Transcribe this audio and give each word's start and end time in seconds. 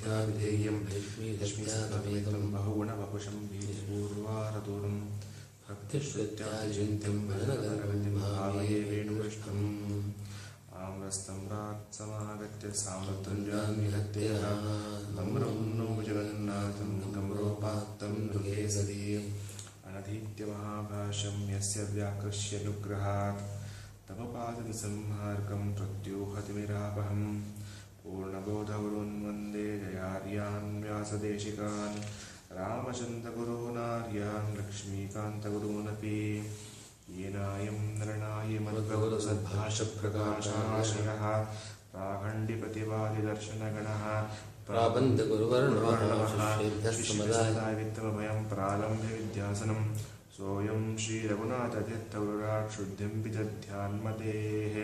त्याभिधेयं 0.00 0.76
बहुगुणवशं 2.52 3.36
पूर्वादूरं 3.88 4.96
भक्तिश्रुत्यार्जिन्त्यं 5.68 7.18
वदुवृष्टम् 7.28 9.64
no 15.78 15.88
जगन्नाथं 16.08 16.90
गम्रोपात्तं 17.14 18.14
नुहे 18.26 18.68
सदे 18.74 19.16
अनधीत्य 19.86 20.44
महाभाष्यं 20.46 21.36
यस्य 21.50 21.82
व्याकृष्यनुग्रहात् 21.92 23.40
तमपादति 24.08 24.72
संहार्गं 24.78 25.62
प्रत्युहतिमिरापहम् 25.76 27.24
पूर्णबोधगुरून् 28.06 29.14
वन्दे 29.22 29.62
जयार्यान् 29.78 30.68
व्यासदेशिकान् 30.82 31.96
रामचन्द्रगुरूनार्यान् 32.58 34.52
लक्ष्मीकान्तगुरूनपि 34.58 36.20
येनायं 37.16 37.78
नरणाय 37.98 38.52
मद्भगवतसद्भाषप्रकाशाशयः 38.66 41.24
प्राखण्डिप्रतिवादिदर्शनगणः 41.92 44.04
प्राबन्धगुरुवर्णः 44.68 45.98
वित्तमभयं 47.78 48.38
प्रारम्भे 48.52 49.10
विद्यासनं 49.16 49.80
सोयम 50.36 50.68
सोऽयं 50.68 50.96
श्रीरघुनाथभ्यत्तौराक्षुद्धिं 50.96 53.22
विदध्यान्मतेः 53.22 54.74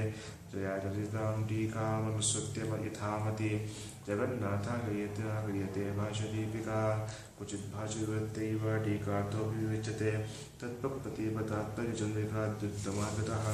जया 0.53 0.75
चलितां 0.79 1.43
टीकामनुसृत्य 1.49 2.61
यथामति। 2.87 3.51
जगन्नाथा 4.07 4.75
क्रियते 4.85 5.25
भाष्य 5.25 5.43
क्रियते 5.47 5.85
भाषदीपिका 5.97 6.79
क्वचिद्भाषवृत्तैव 7.39 8.63
टीकार्थोऽपि 8.85 9.57
विवेच्यते। 9.57 10.13
तत्त्वप्रतिपतात्पर्यचन्द्रिकाद्युत्तमागतः 10.63 13.47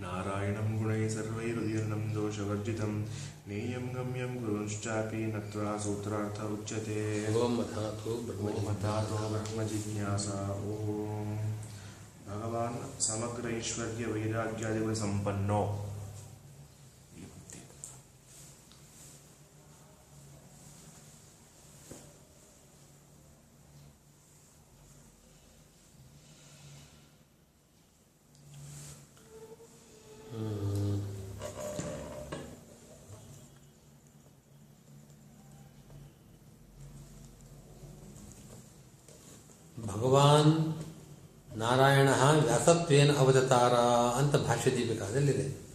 नारायणं 0.00 0.78
गुणैः 0.78 1.08
सर्वैरुदीर्णं 1.08 2.14
दोषवर्जितं 2.14 2.92
नेयं 3.48 3.86
गम्यं 3.94 4.32
गुरुंश्चापि 4.42 5.22
नत्वा 5.26 5.78
सूत्रार्थ 5.78 6.44
उच्यते। 6.44 7.34
ओमधातो 7.34 8.12
ब्रह्मजिज्ञासा। 9.32 10.38
ॐ 10.50 11.36
भगवान् 12.28 13.00
समग्र 13.00 13.50
ऐश्वर्यवैराग्यादिगुणसम्पन्नो 13.50 15.62
ಭಗವಾನ್ 39.98 40.74
ನಾರಾಯಣ 41.58 42.08
ವ್ಯಾಸತ್ವೇನ 42.44 43.16
ಅವತಾರ 43.16 43.74
ಅಂತ 44.18 44.36
ಭಾಷ್ಯ 44.36 44.70
ದೀಪಿಕಾದಲ್ಲಿದೆ 44.70 45.68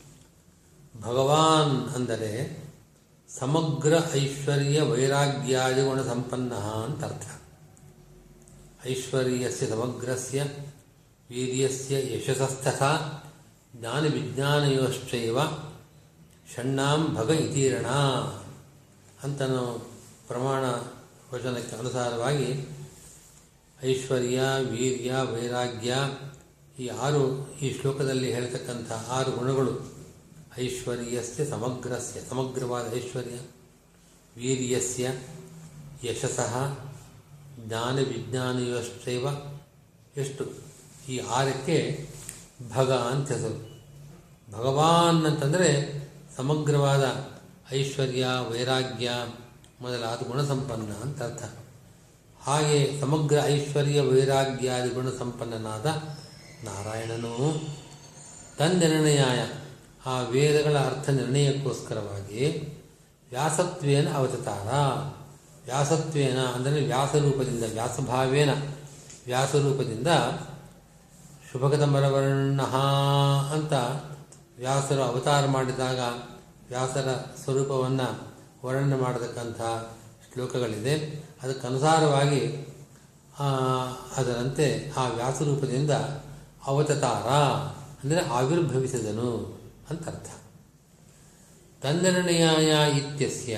ಭಗವಾನ್ 1.02 1.96
ಅಂದರೆ 1.96 2.64
ಸಮಗ್ರ 3.30 3.94
ಐಶ್ವರ್ಯ 4.14 4.82
ವೈರಾಗ್ಯಾದಿ 4.82 5.82
ಗುಣ 5.82 6.02
ಸಂಪನ್ನ 6.02 6.54
ಅಂತ 6.54 7.04
ಅರ್ಥ. 7.04 7.26
ಐಶ್ವರ್ಯಸ್ಯ 8.86 9.68
ಸಮಗ್ರಸ್ಯ, 9.68 10.44
ವೀರ್ಯಸ್ಯ 11.30 12.18
ಯಶಸ್ಸಸ್ತಥಾ 12.18 13.24
ಜ್ಞಾನ 13.76 14.08
ವಿಜ್ಞಾನಯೋಶ್ಚೈವ 14.08 15.38
ಷಣ್ಣಾಂ 16.56 17.16
ಭಗ 17.16 17.30
ಇತೀರಣ 17.30 17.86
ಅಂತ 19.24 19.42
ಪ್ರಮಾಣ 20.28 20.64
ವಚನಕ್ಕೆ 21.36 21.76
ಅನುಸಾರವಾಗಿ 21.76 22.68
ಐಶ್ವರ್ಯ, 23.84 24.42
ವೀರ್ಯ, 24.70 25.14
ವೈರಾಗ್ಯ 25.34 25.96
ಈ 26.80 26.88
ಆರು 26.88 27.52
ಈ 27.62 27.82
ಶ್ಲೋಕದಲ್ಲಿ 27.82 28.34
ಹೇಳ್ತಕ್ಕಂಥ 28.34 28.92
ಆರು 28.92 29.32
ಗುಣಗಳು. 29.32 29.94
ಐಶ್ವರ್ಯಸ್ಯ 30.60 31.46
ಸಮಗ್ರಸ್ಯ. 31.46 32.20
ಸಮಗ್ರವಾದ 32.30 32.94
ಐಶ್ವರ್ಯ, 32.94 33.36
ವೀರ್ಯಸ್ಯ 34.38 35.12
ಯಶಸ್ಸಃ 36.04 36.80
ಜ್ಞಾನ 37.68 37.96
ವಿಜ್ಞಾನಯೋಶ್ಚೈವ 38.00 39.28
ಎಷ್ಟು? 40.18 40.46
ಈ 41.10 41.18
ಆರಕ್ಕೆ 41.18 42.10
ಭಗ 42.76 42.92
ಅಂತ 42.92 43.32
ಹೆಸರು. 43.32 43.74
ಭಗವಾನ್ 44.52 45.26
ಅಂತಂದರೆ 45.26 46.04
ಸಮಗ್ರವಾದ 46.38 47.28
ಐಶ್ವರ್ಯ, 47.74 48.26
ವೈರಾಗ್ಯ 48.50 49.12
ಮೊದಲಾದ 49.82 50.28
ಗುಣಸಂಪನ್ನ 50.28 50.92
ಅಂತ 50.94 51.24
ಅರ್ಥ. 51.24 51.63
ಹಾಗೆ 52.46 53.02
ಸಮಗ್ರ 53.02 53.40
ಐಶ್ವರ್ಯ 53.46 54.02
ವೈರಾಗ್ಯಾದಿ 54.02 54.90
ಗುಣ 54.90 55.10
ಸಂಪನ್ನನಾದ 55.20 55.86
ನಾರಾಯಣನು 56.64 57.62
ತನ್ನಿರ್ಣಯಾಯ 58.58 59.46
ಆ 60.06 60.22
ವೇದಗಳ 60.22 60.78
ಅರ್ಥ 60.78 61.10
ನಿರ್ಣಯಕ್ಕೋಸ್ಕರವಾಗಿ 61.10 62.74
ವ್ಯಾಸತ್ವೇನ 63.30 64.14
ಅವತಾರ 64.14 64.68
ವ್ಯಾಸತ್ವೇನ 65.66 66.40
ಅಂದರೆ 66.40 66.86
ವ್ಯಾಸರೂಪದಿಂದ, 66.86 67.64
ವ್ಯಾಸಭಾವೇನ 67.74 68.50
ವ್ಯಾಸರೂಪದಿಂದ 69.26 70.08
ಶುಭಗತಮರವರ್ಣ 71.52 72.62
ಅಂತ 73.54 73.74
ವ್ಯಾಸರು 74.58 75.04
ಅವತಾರ 75.04 75.46
ಮಾಡಿದಾಗ 75.46 76.00
ವ್ಯಾಸರ 76.70 77.26
ಸ್ವರೂಪವನ್ನು 77.44 78.34
ವರ್ಣನೆ 78.66 78.96
ಮಾಡತಕ್ಕಂಥ 78.96 79.62
ಶ್ಲೋಕಗಳಿದೆ. 80.34 80.94
ಅದಕ್ಕನುಸಾರವಾಗಿ 81.44 82.44
ಅದರಂತೆ 84.18 84.68
ಆ 84.98 85.04
ವ್ಯಾಸರೂಪದಿಂದ 85.08 85.94
ಅವತತಾರ, 86.66 87.28
ಅಂದರೆ 88.02 88.22
ಆವಿರ್ಭವಿಸಿದನು 88.30 89.32
ಅಂತ 89.90 90.04
ಅರ್ಥ 90.08 90.30
ತನ್ನಿರ್ಣಯಾಯ 91.82 92.72
ಇತ್ಯಸ್ಯ 92.98 93.56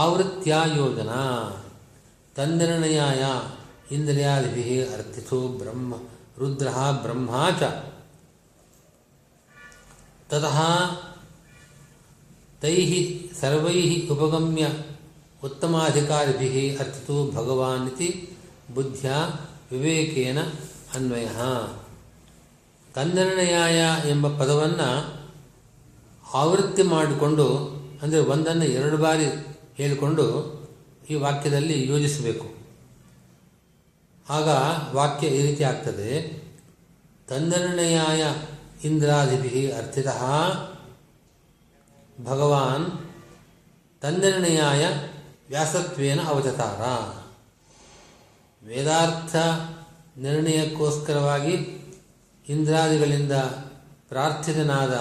ಆವೃತ್ಯ 0.00 0.50
ಯೋಜನಾ 0.76 1.22
ತಂದನಿರ್ಣಯಾಯ 2.36 3.22
ಇಂದ್ರಿಯಾದಿಭಿ 3.94 4.66
ಅರ್ಥಿಸೋ 4.94 5.38
ಬ್ರಹ್ಮ, 5.60 5.92
ರುದ್ರ 6.38 6.68
ಬ್ರಹ್ಮ 7.02 7.30
ಚ. 7.60 7.62
ತತಃ 10.30 10.58
ತೈ 12.62 12.76
ಸರ್ವೈ 13.40 13.80
ಉಪಗಮ್ಯ 14.06 14.66
ಉತ್ತಮಾಧಿಕಾರಿಭಿः 15.44 16.56
ಅರ್ಥತು 16.80 17.14
ಭಗವಾನ್ 17.30 17.86
ಇತಿ 17.88 18.08
ಬುದ್ಧಿಯ 18.74 19.12
ವಿವೇಕೇನ 19.72 20.40
ಅನ್ವಯ 20.94 21.28
ತನ್ನಿರ್ಣಯಾಯ 22.94 23.78
ಎಂಬ 24.10 24.26
ಪದವನ್ನು 24.38 24.88
ಆವೃತ್ತಿ 26.34 26.82
ಮಾಡಿಕೊಂಡು, 26.82 27.46
ಅಂದರೆ 28.02 28.20
ಒಂದನ್ನು 28.20 28.64
ಎರಡು 28.64 28.96
ಬಾರಿ 28.96 29.26
ಹೇಳಿಕೊಂಡು 29.76 30.26
ಈ 31.10 31.14
ವಾಕ್ಯದಲ್ಲಿ 31.14 31.76
ಯೋಜಿಸಬೇಕು. 31.88 32.46
ಆಗ 34.28 34.48
ವಾಕ್ಯ 34.94 35.28
ಈ 35.28 35.42
ರೀತಿ 35.42 35.64
ಆಗ್ತದೆ. 35.64 36.10
ತನ್ನಿರ್ಣಯಾಯ 37.28 38.22
ಇಂದ್ರಾದಿಭಿ 38.88 39.70
ಅರ್ಥಿತಃ 39.70 40.22
ಭಗವಾನ್ 42.24 42.86
ತನ್ನಿರ್ಣಯಾಯ 44.02 44.84
ವ್ಯಾಸತ್ವೇನ 45.52 46.22
ಅವಚತಾರ 46.26 46.82
ವೇದಾರ್ಥ 48.66 49.36
ನಿರ್ಣಯಕ್ಕೋಸ್ಕರವಾಗಿ 50.16 51.54
ಇಂದ್ರಾದಿಗಳಿಂದ 52.48 53.32
ಪ್ರಾರ್ಥಿತನಾದ 54.08 54.94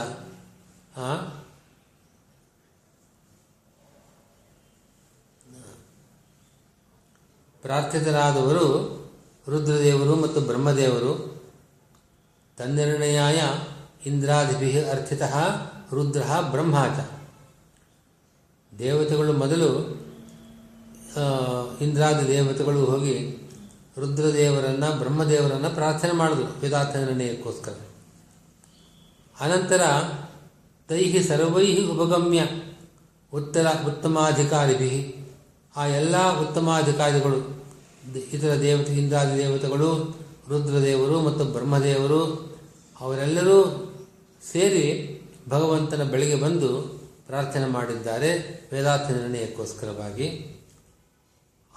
ಪ್ರಾರ್ಥಿತರಾದವರು 7.61 8.65
ರುದ್ರದೇವರು 9.47 10.15
ಮತ್ತು 10.15 10.41
ಬ್ರಹ್ಮದೇವರು 10.41 11.41
ತನ್ನಿರ್ಣಯಾಯ 12.57 13.41
ಇಂದ್ರಾದಿಭಿ 14.05 14.83
ಅರ್ಥಿತಃ 14.83 15.37
ರುದ್ರ 15.91 16.21
ಬ್ರಹ್ಮಾಚ. 16.41 16.99
ದೇವತೆಗಳು 18.79 19.33
ಮೊದಲು 19.33 20.00
ಇಂದ್ರಾದಿ 21.81 22.27
ದೇವತೆಗಳು 22.27 22.85
ಹೋಗಿ 22.85 23.15
ರುದ್ರದೇವರನ್ನು, 23.97 24.97
ಬ್ರಹ್ಮದೇವರನ್ನು 24.99 25.75
ಪ್ರಾರ್ಥನೆ 25.75 26.11
ಮಾಡಿದ್ರು 26.11 26.59
ವೇದಾರ್ಥ 26.61 26.95
ನಿರ್ಣಯಕ್ಕೋಸ್ಕರ 26.95 27.73
ಅನಂತರ 29.39 29.81
ತೈಹಿ 30.89 31.23
ಸರ್ವೈ 31.23 31.85
ಉಪಗಮ್ಯ 31.85 32.41
ಉತ್ತರ 33.33 33.67
ಉತ್ತಮಾಧಿಕಾರಿಭಿ. 33.87 35.15
ಆ 35.75 35.85
ಎಲ್ಲ 35.85 36.41
ಉತ್ತಮಾಧಿಕಾರಿಗಳು, 36.41 37.39
ಇತರ 38.33 38.53
ದೇವತೆ 38.61 38.93
ಇಂದ್ರಾದಿ 38.93 39.37
ದೇವತೆಗಳು 39.37 39.89
ರುದ್ರದೇವರು 40.49 41.21
ಮತ್ತು 41.21 41.43
ಬ್ರಹ್ಮದೇವರು, 41.45 42.21
ಅವರೆಲ್ಲರೂ 43.01 43.57
ಸೇರಿ 44.51 44.85
ಭಗವಂತನ 45.49 46.03
ಬಳಿಗೆ 46.03 46.35
ಬಂದು 46.35 46.69
ಪ್ರಾರ್ಥನೆ 47.27 47.65
ಮಾಡಿದ್ದಾರೆ 47.65 48.29
ವೇದಾರ್ಥ 48.73 49.11
ನಿರ್ಣಯಕ್ಕೋಸ್ಕರವಾಗಿ 49.11 50.27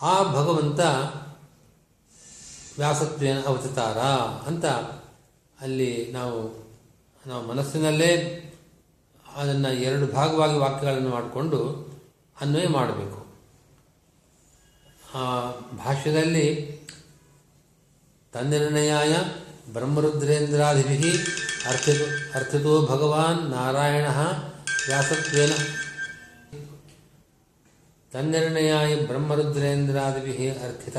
ಆ 0.02 0.22
ಭಗವಂತ 0.22 0.80
ವ್ಯಾಸತ್ವೇನ 2.78 3.40
ಅವತಾರ 3.46 3.98
ಅಂತ 4.46 4.64
ಅಲ್ಲಿ 5.60 6.12
ನಾವು 6.12 6.64
ನಾವು 7.26 7.46
ಮನಸ್ಸಿನಲ್ಲೇ 7.46 8.40
ಅದನ್ನು 9.36 9.72
ಎರಡು 9.72 10.12
ಭಾಗವಾಗಿ 10.12 10.58
ವಾಕ್ಯಗಳನ್ನು 10.58 11.08
ಮಾಡಿಕೊಂಡು 11.08 11.84
ಅನ್ವಯ 12.40 12.68
ಮಾಡಬೇಕು. 12.68 13.26
ಆ 15.14 15.50
ಭಾಷ್ಯದಲ್ಲಿ 15.76 16.74
ತನ್ನಿರ್ಣಯಾಯ 18.32 19.16
ಬ್ರಹ್ಮರುದ್ರೇಂದ್ರಾದಿಭಿ 19.72 21.10
ಅರ್ಥಿತು 21.68 22.32
ಅರ್ಥಿತೋ 22.34 22.86
ಭಗವಾನ್ 22.86 23.50
ನಾರಾಯಣ 23.50 24.06
ವ್ಯಾಸತ್ವೇನ 24.86 25.50
ತನ್ನಿರ್ಣಯಾಯ 28.14 28.96
ಬ್ರಹ್ಮರುದ್ರೇಂದ್ರಾದಿಭಿ 28.96 30.50
ಅರ್ಥಿತ 30.50 30.96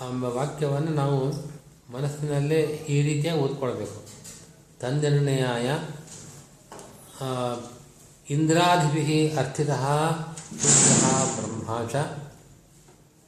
ಎಂಬ 0.00 0.24
ವಾಕ್ಯವನ್ನು 0.24 0.90
ನಾವು 0.90 1.26
ಮನಸ್ಸಿನಲ್ಲೇ 1.92 2.60
ಈ 2.88 3.02
ರೀತಿಯಾಗಿ 3.02 3.40
ಓದ್ಕೊಳ್ಬೇಕು. 3.40 4.02
ತನ್ನಿರ್ಣಯಾಯ 4.80 5.70
ಆ, 7.20 7.54
ಅರ್ಥಿತ 9.38 9.70
ಬ್ರಹ್ಮ 11.36 11.88
ಚ 11.92 11.96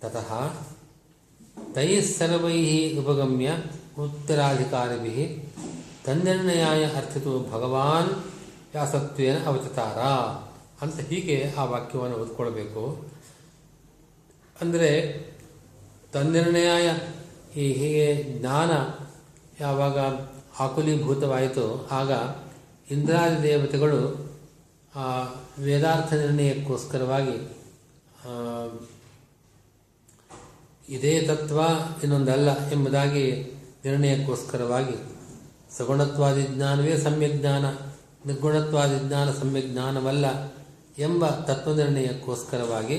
ತತಃ 0.01 0.53
ತೈः 1.75 2.03
ಸರ್ವೈः 2.19 3.01
ಉಪಗಮ್ಯ 3.01 3.51
ಉತ್ತರಾಧಿಕಾರಿಭಿ 4.05 5.47
ತನ್ನಿರ್ಣಯಾಯ 6.05 6.85
ಅರ್ಥಿತೋ 6.87 7.39
ಭಗವಾನ್ 7.53 8.09
ವ್ಯಾಸತ್ವೇನ 8.73 9.37
ಅವತಾರ 9.47 9.99
ಅಂತ 10.85 11.01
ಹೀಗೆ 11.01 11.37
ಆ 11.59 11.65
ವಾಕ್ಯವನ್ನು 11.65 12.17
ಓದ್ಕೊಳ್ಬೇಕು. 12.17 12.83
ಅಂದರೆ 14.61 14.91
ತನ್ನಿರ್ಣಯ 16.13 16.89
ಈ 17.57 17.73
ಹೀಗೆ 17.73 18.39
ಜ್ಞಾನ 18.39 18.71
ಯಾವಾಗ 19.61 19.99
ಆಕುಲೀಭೂತವಾಯಿತು 20.61 21.89
ಆಗ 21.91 22.13
ಇಂದ್ರಾದಿ 22.93 23.43
ದೇವತೆಗಳು 23.43 24.01
ಆ 24.95 25.07
ವೇದಾರ್ಥ 25.59 26.13
ನಿರ್ಣಯಕ್ಕೋಸ್ಕರವಾಗಿ 26.13 27.39
ಇದೇ 30.89 31.13
ತತ್ವ 31.21 31.61
ಇನ್ನೊಂದಲ್ಲ 32.03 32.71
ಎಂಬುದಾಗಿ 32.71 33.25
ನಿರ್ಣಯಕ್ಕೋಸ್ಕರವಾಗಿ, 33.85 34.97
ಸಗುಣತ್ವಾದಿ 35.77 36.43
ಜ್ಞಾನವೇ 36.43 36.97
ಸಮ್ಯಕ್ 36.97 37.35
ಜ್ಞಾನ, 37.35 37.65
ನಿರ್ಗುಣತ್ವಾದಿ 38.27 39.09
ಜ್ಞಾನ 39.09 39.31
ಸಮ್ಯಕ್ 39.31 39.67
ಜ್ಞಾನವಲ್ಲ 39.67 40.27
ಎಂಬ 40.99 41.29
ತತ್ವನಿರ್ಣಯಕ್ಕೋಸ್ಕರವಾಗಿ 41.29 42.97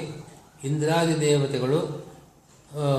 ಇಂದ್ರಾದಿ 0.64 1.22
ದೇವತೆಗಳು 1.22 1.80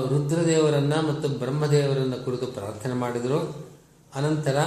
ರುದ್ರದೇವರನ್ನು 0.09 1.07
ಮತ್ತು 1.07 1.29
ಬ್ರಹ್ಮದೇವರನ್ನು 1.29 2.25
ಕುರಿತು 2.25 2.47
ಪ್ರಾರ್ಥನೆ 2.47 2.93
ಮಾಡಿದರು. 2.93 3.67
ಅನಂತರ 4.15 4.57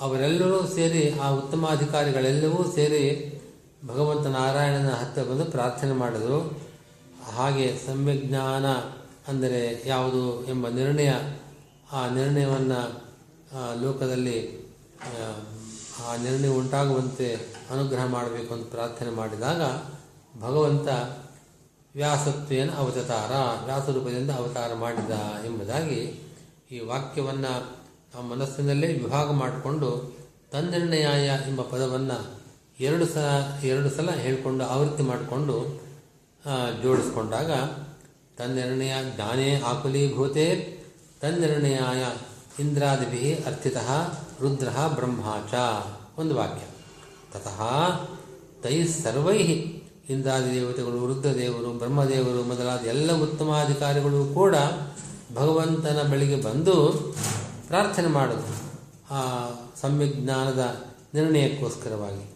ಅವರೆಲ್ಲರೂ 0.00 0.66
ಸೇರಿ, 0.66 1.18
ಆ 1.18 1.28
ಉತ್ತಮಾಧಿಕಾರಿಗಳೆಲ್ಲವೂ 1.30 2.72
ಸೇರಿ 2.74 3.02
ಭಗವಂತ 3.86 4.26
ನಾರಾಯಣನ 4.26 4.88
ಹತ್ತಿರ 4.88 5.24
ಬಂದು 5.24 5.44
ಪ್ರಾರ್ಥನೆ 5.44 5.92
ಮಾಡಿದರು. 5.92 6.60
ಹಾಗೆ 7.32 7.78
ಸಮ್ಯಜ್ಞಾನ 7.86 8.66
ಅಂದರೆ 9.28 9.82
ಯಾವುದು 9.86 10.44
ಎಂಬ 10.48 10.68
ನಿರ್ಣಯ, 10.68 11.12
ಆ 11.92 12.08
ನಿರ್ಣಯವನ್ನು 12.08 12.80
ಲೋಕದಲ್ಲಿ 13.82 14.38
ಆ, 16.00 16.16
ನಿರ್ಣಯ 16.16 16.48
ಉಂಟಾಗುವಂತೆ 16.56 17.28
ಅನುಗ್ರಹ 17.70 18.04
ಮಾಡಬೇಕು 18.06 18.54
ಅಂತ 18.54 18.64
ಪ್ರಾರ್ಥನೆ 18.70 19.10
ಮಾಡಿದಾಗ 19.10 19.62
ಭಗವಂತ 20.40 20.88
ವ್ಯಾಸತ್ವೇನ 21.94 22.70
ಅವತಾರ 22.76 23.32
ವ್ಯಾಸರೂಪದಿಂದ 23.64 24.30
ಅವತಾರ 24.30 24.74
ಮಾಡಿದ 24.74 25.14
ಎಂಬುದಾಗಿ 25.44 26.00
ಈ 26.70 26.80
ವಾಕ್ಯವನ್ನು 26.84 27.52
ಆ 28.14 28.22
ಮನಸ್ಸಿನಲ್ಲೇ 28.22 28.86
ವಿಭಾಗ 28.94 29.30
ಮಾಡಿಕೊಂಡು 29.32 29.90
ತನ್ನಿರ್ಣಯಾಯ 30.52 31.28
ಎಂಬ 31.48 31.62
ಪದವನ್ನು 31.62 32.18
ಎರಡು 32.78 33.06
ಸಲ 33.06 33.26
ಎರಡು 33.64 33.90
ಸಲ 33.90 34.10
ಹೇಳಿಕೊಂಡು 34.16 34.64
ಆವೃತ್ತಿ 34.66 35.02
ಮಾಡಿಕೊಂಡು 35.02 35.56
ಜೋಡಿಸ್ಕೊಂಡಾಗ 36.82 37.50
ತನ್ನಿರ್ಣಯ 38.38 38.94
ಜ್ಞಾನೇ 39.10 39.60
ಆಕುಲೀಭೂತೆ 39.62 40.46
ತನ್ನಿರ್ಣಯಾಯ 41.20 42.02
ಇಂದ್ರಾದಿಭಿ 42.58 43.34
ಅರ್ಥಿತಃ 43.34 44.06
ರುದ್ರ, 44.40 44.68
ಬ್ರಹ್ಮ 44.94 45.20
ಚ. 45.50 45.54
ಒಂದು 46.18 46.34
ವಾಕ್ಯ. 46.34 46.66
ತತಃ 47.32 47.62
ತೈ 48.62 48.74
ಇಂದ್ರಾದಿ 50.08 50.54
ದೇವತೆಗಳು 50.54 51.06
ರುದ್ರದೇವರು, 51.06 51.78
ಬ್ರಹ್ಮದೇವರು 51.78 52.42
ಮೊದಲಾದ 52.42 52.80
ಎಲ್ಲ 52.80 53.12
ಉತ್ತಮಾಧಿಕಾರಿಗಳು 53.12 54.34
ಕೂಡ 54.34 54.56
ಭಗವಂತನ 55.34 56.08
ಬಳಿಗೆ 56.12 56.42
ಬಂದು 56.42 56.92
ಪ್ರಾರ್ಥನೆ 57.66 58.06
ಮಾಡೋದು. 58.06 58.72
ಆ 59.10 59.50
ಸಂವಿಜ್ಞಾನದ 59.80 60.84
ನಿರ್ಣಯಕ್ಕೋಸ್ಕರವಾಗಿ. 61.14 62.34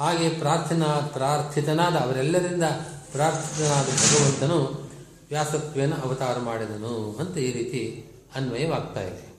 ಹಾಗೆ 0.00 0.28
ಪ್ರಾರ್ಥನಾ, 0.28 1.10
ಪ್ರಾರ್ಥಿತನಾದ 1.12 1.94
ಅವರೆಲ್ಲರಿಂದ 1.94 2.64
ಪ್ರಾರ್ಥಿತನಾದ 3.12 3.86
ಭಗವಂತನು 3.86 4.90
ವ್ಯಾಸತ್ವೇನ 5.28 5.94
ಅವತಾರ 5.94 6.38
ಮಾಡಿದನು 6.38 7.16
ಅಂತ 7.20 7.38
ಈ 7.38 7.52
ರೀತಿ 7.52 8.04
ಅನ್ವಯವಾಗ್ತಾ 8.34 9.00
ಇದೆ. 9.00 9.29